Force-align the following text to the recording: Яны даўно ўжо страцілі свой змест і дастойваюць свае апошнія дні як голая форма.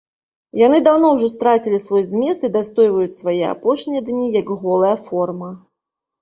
Яны 0.59 0.77
даўно 0.85 1.09
ўжо 1.17 1.27
страцілі 1.33 1.79
свой 1.87 2.03
змест 2.11 2.45
і 2.47 2.51
дастойваюць 2.55 3.13
свае 3.19 3.37
апошнія 3.53 4.01
дні 4.09 4.27
як 4.39 4.47
голая 4.63 4.95
форма. 5.05 5.51